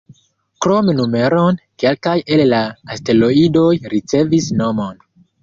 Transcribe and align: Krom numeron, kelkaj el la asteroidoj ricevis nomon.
Krom 0.65 0.87
numeron, 0.99 1.59
kelkaj 1.83 2.15
el 2.37 2.43
la 2.55 2.63
asteroidoj 2.97 3.67
ricevis 3.95 4.51
nomon. 4.65 5.01